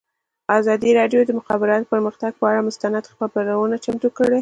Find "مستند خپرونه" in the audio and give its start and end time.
2.67-3.75